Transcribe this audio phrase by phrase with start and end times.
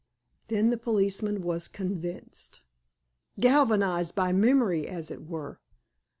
[0.47, 2.61] Then the policeman was convinced,
[3.39, 5.59] galvanized by memory, as it were.